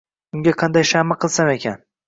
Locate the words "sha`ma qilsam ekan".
0.93-1.81